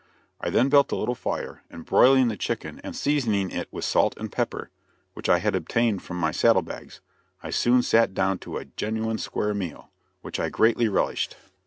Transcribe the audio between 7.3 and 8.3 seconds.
I soon sat